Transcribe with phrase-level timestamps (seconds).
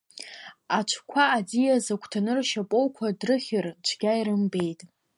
[0.77, 4.79] Аҽқәа аӡиас агәҭаны ршьапоуқәа дрыхьыр цәгьа ирымбеит.